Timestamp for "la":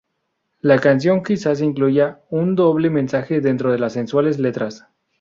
0.61-0.79